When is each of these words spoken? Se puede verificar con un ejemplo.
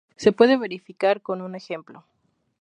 Se 0.15 0.31
puede 0.31 0.57
verificar 0.57 1.21
con 1.21 1.43
un 1.43 1.53
ejemplo. 1.53 2.03